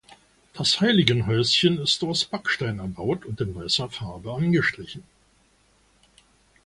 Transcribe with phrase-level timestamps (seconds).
[0.53, 5.03] Das Heiligenhäuschen ist aus Backstein erbaut und in weißer Farbe angestrichen.